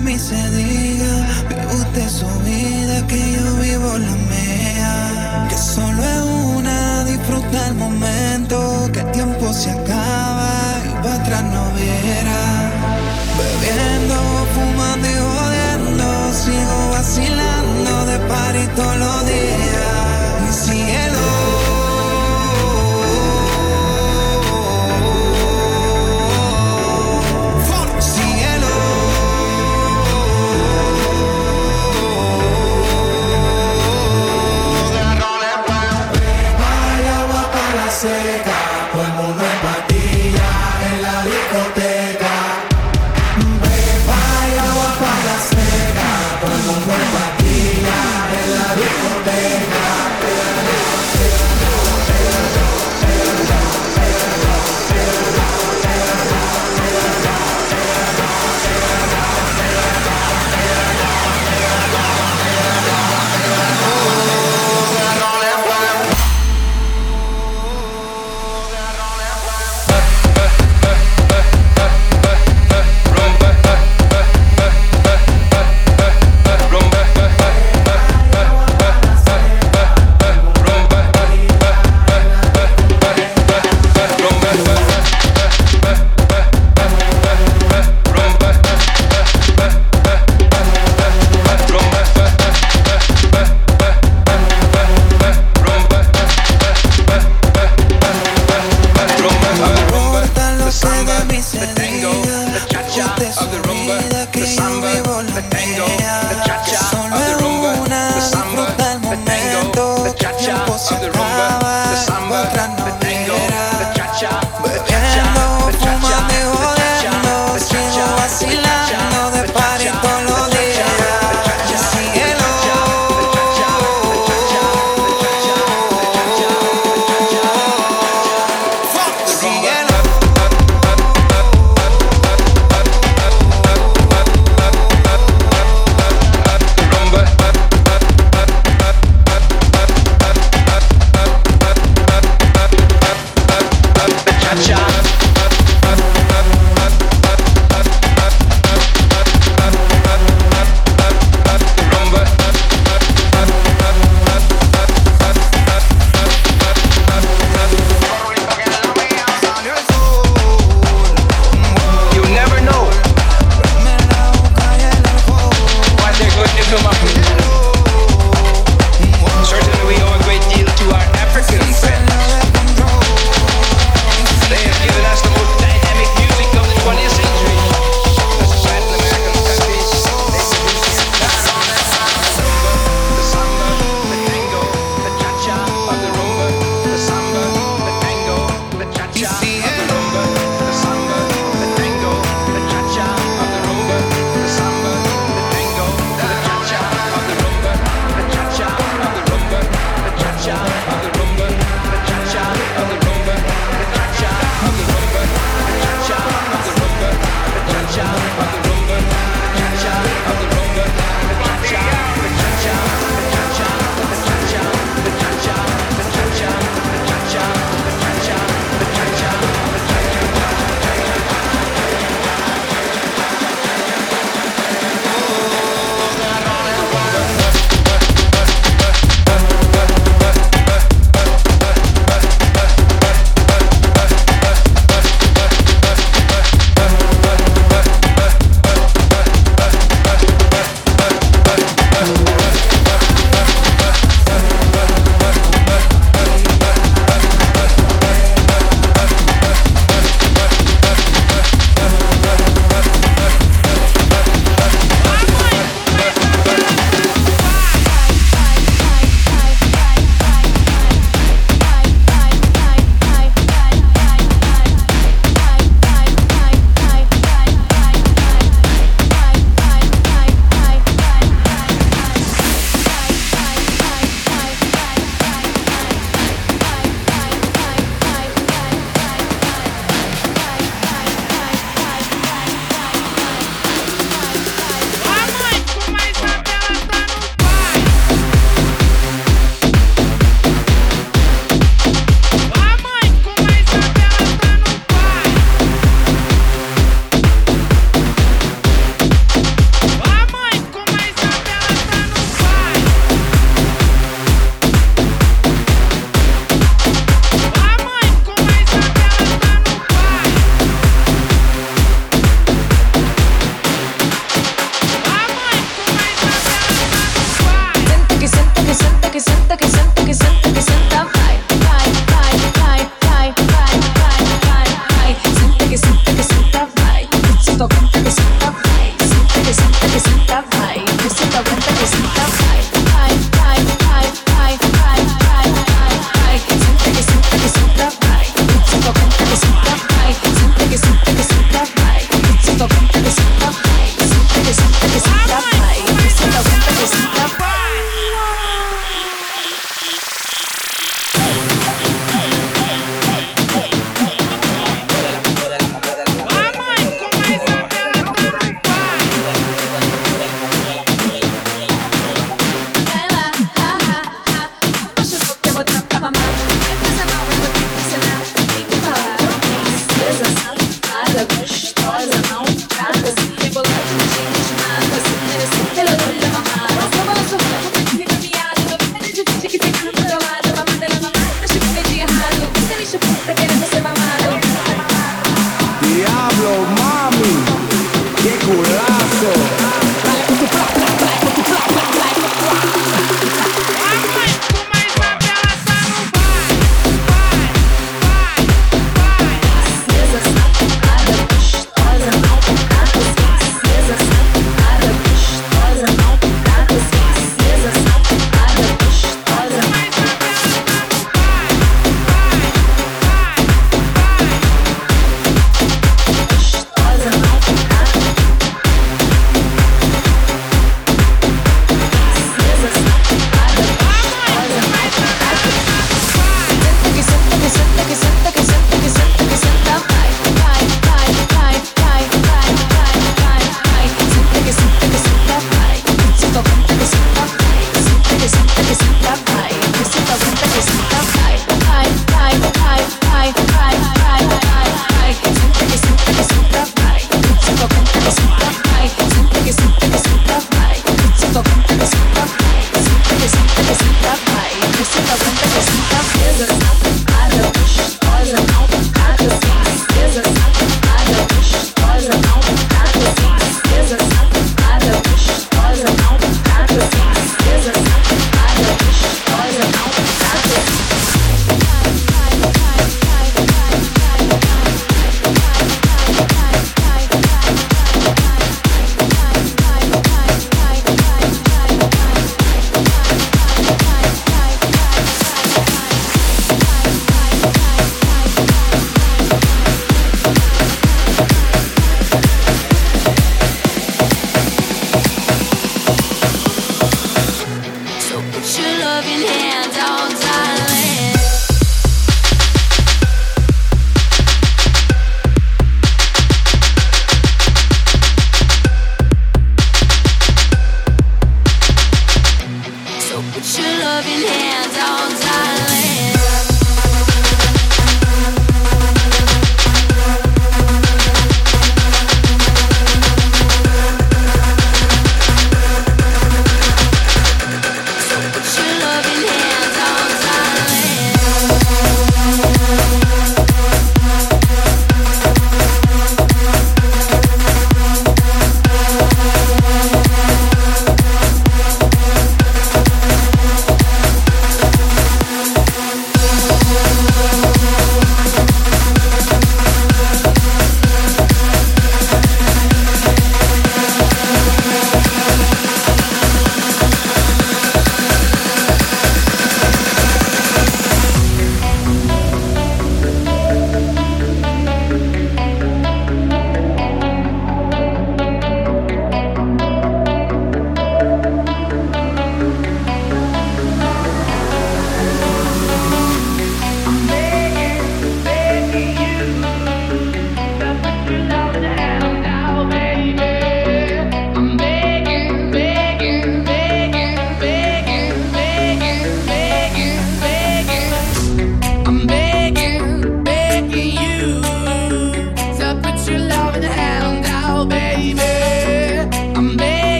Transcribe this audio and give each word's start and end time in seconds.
mí 0.00 0.18
se 0.18 0.40
diga. 0.50 1.26
Vive 1.48 1.66
usted 1.66 2.08
su 2.08 2.28
vida, 2.40 3.06
que 3.06 3.18
yo 3.32 3.56
vivo 3.56 3.98
la 3.98 4.14
mía. 4.32 5.46
Que 5.48 5.56
solo 5.56 6.02
es 6.02 6.22
una, 6.56 7.04
disfruta 7.04 7.68
el 7.68 7.74
momento. 7.74 8.90
Que 8.92 9.00
el 9.00 9.10
tiempo 9.12 9.52
se 9.52 9.70
acaba 9.70 10.50
y 10.86 11.02
para 11.02 11.14
atrás 11.14 11.44
no 11.44 11.64
viera. 11.78 12.40
Bebiendo, 13.38 14.16
fumando 14.54 15.08
y 15.08 15.16
jodiendo. 15.26 16.06
Sigo 16.32 16.90
vacilando 16.90 18.06
de 18.06 18.18
par 18.28 18.54
todos 18.76 18.96
los 18.96 19.19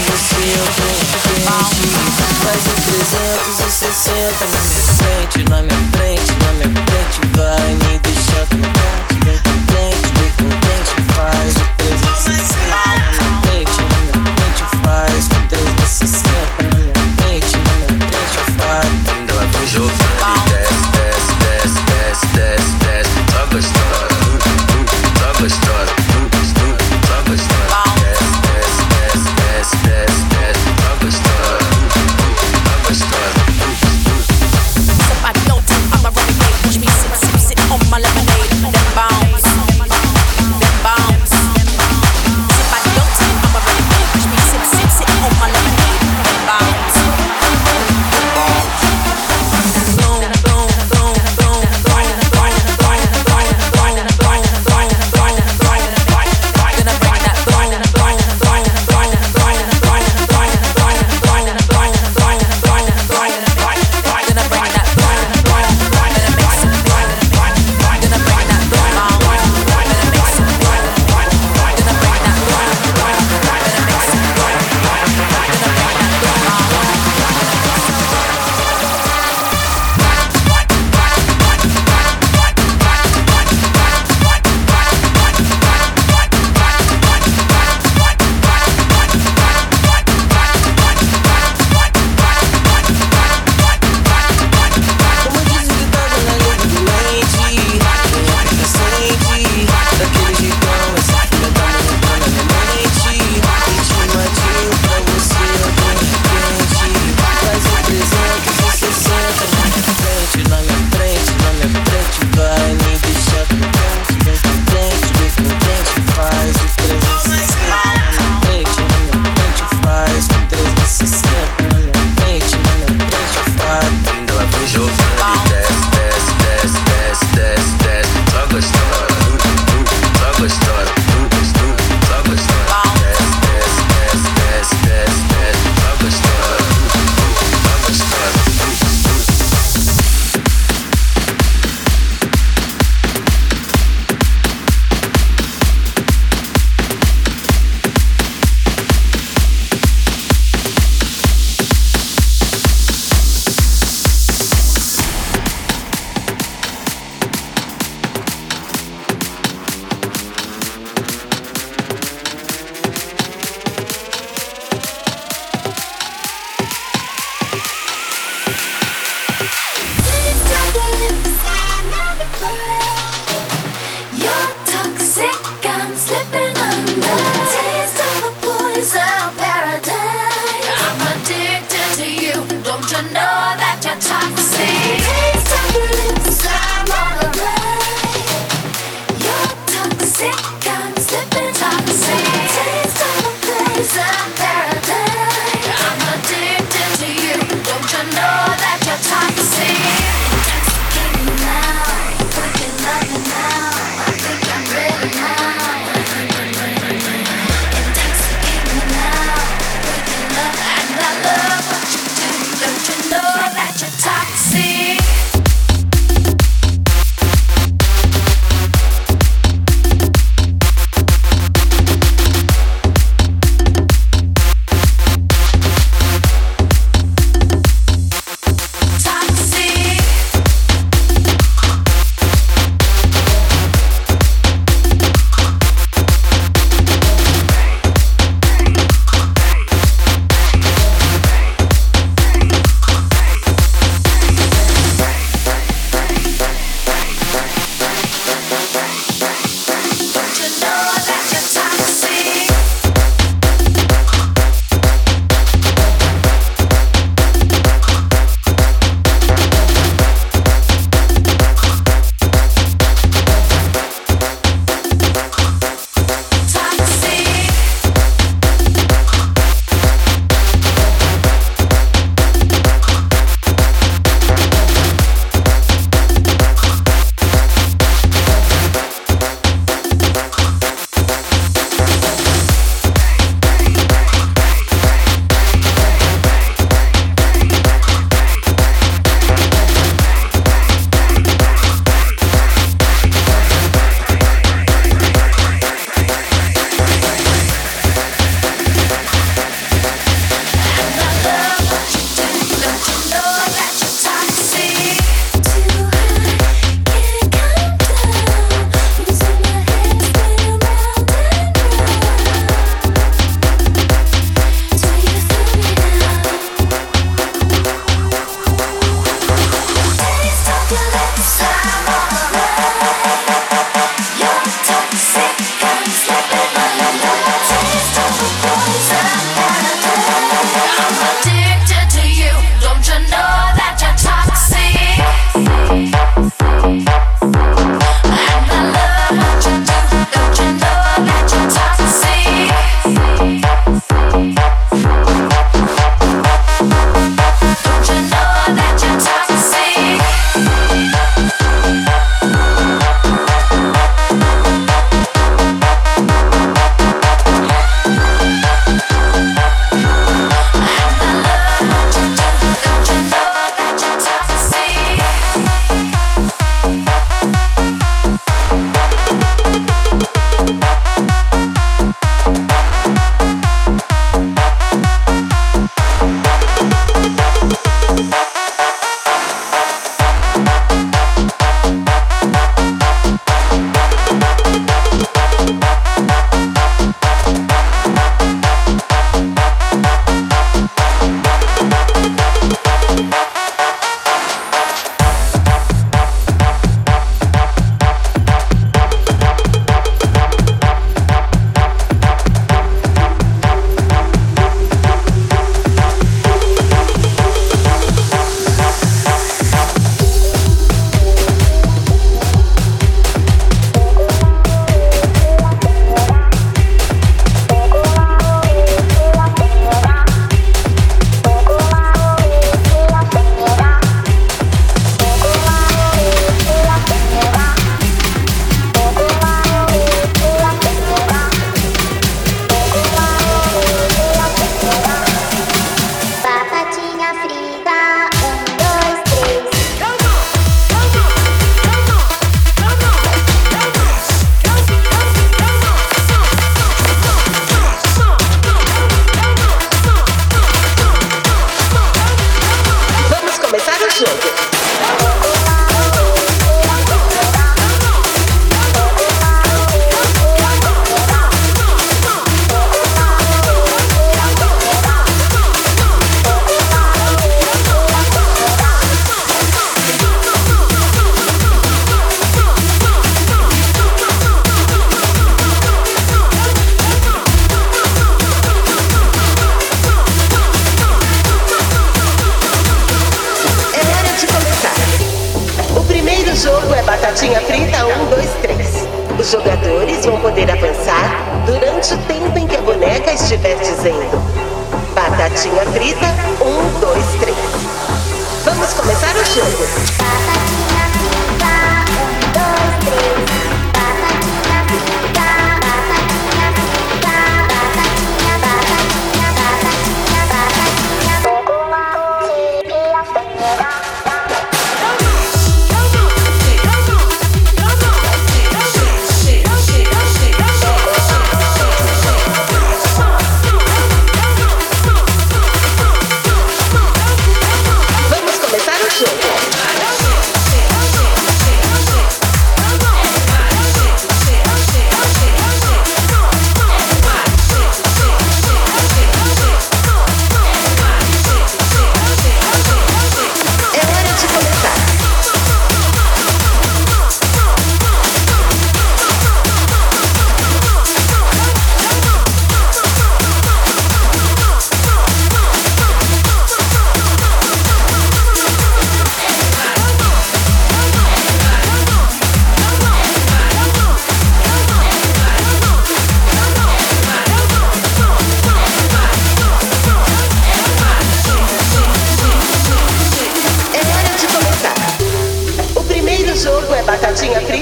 você 0.00 0.36
eu 0.54 0.66
tô 0.76 0.88
diferente 1.04 1.88
Faz 2.42 2.62
o 2.66 2.74
360 2.82 4.44
na 4.44 4.60
minha 4.60 4.82
frente, 4.94 5.48
na 5.50 5.62
minha 5.62 5.80
frente. 5.92 6.37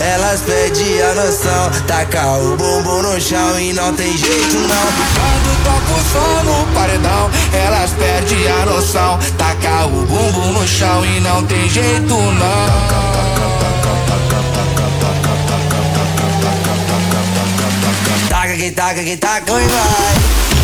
elas 0.00 0.40
pedem 0.40 1.02
a 1.02 1.14
noção. 1.14 1.70
Taca 1.86 2.38
o 2.38 2.56
bumbum 2.56 3.02
no 3.02 3.20
chão 3.20 3.60
e 3.60 3.72
não 3.72 3.94
tem 3.94 4.16
jeito 4.16 4.56
não. 4.56 4.86
Quando 5.14 5.64
toca 5.64 5.92
o 5.92 6.00
som 6.10 6.42
no 6.44 6.74
paredão, 6.74 7.30
elas 7.52 7.90
perdem 7.92 8.48
a 8.48 8.66
noção. 8.66 9.18
Taca 9.36 9.86
o 9.86 10.06
bumbum 10.06 10.52
no 10.52 10.66
chão 10.66 11.04
e 11.04 11.20
não 11.20 11.44
tem 11.44 11.68
jeito 11.68 12.14
não. 12.14 13.10
Taca 18.28 18.56
que 18.56 18.70
taca 18.70 19.04
que 19.04 19.16
taca 19.16 19.52
e 19.52 19.68
vai. 19.68 20.40
Taca 20.50 20.59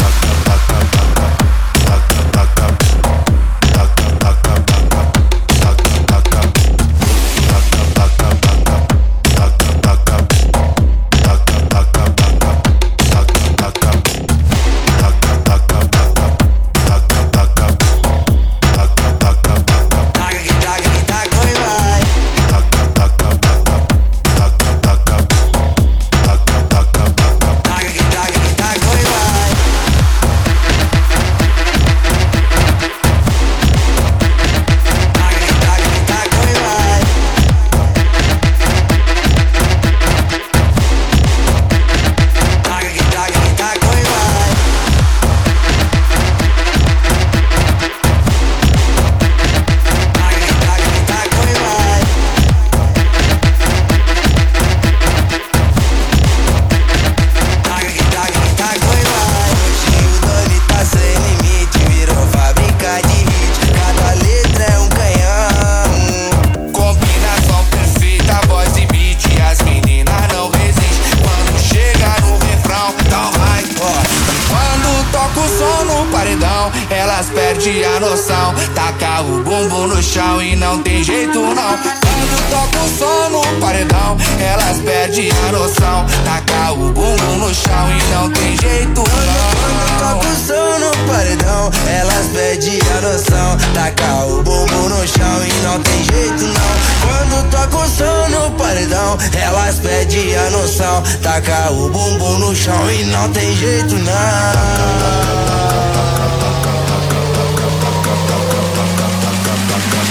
elas 99.87 100.07
perdem 100.07 100.37
a 100.37 100.51
noção. 100.51 101.03
Taca 101.23 101.71
o 101.71 101.89
bumbum 101.89 102.39
no 102.39 102.55
chão 102.55 102.91
e 102.91 103.05
não 103.05 103.31
tem 103.33 103.57
jeito 103.57 103.95
não. 103.95 104.13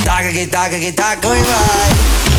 Taca 0.04 0.32
que 0.32 0.48
taca 0.48 0.80
que 0.80 0.92
taca 0.92 1.28
e 1.28 1.44
vai. 1.44 2.35